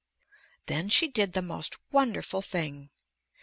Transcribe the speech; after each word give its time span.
Then 0.65 0.89
she 0.89 1.07
did 1.07 1.33
the 1.33 1.43
most 1.43 1.77
wonderful 1.91 2.41
thing. 2.41 2.89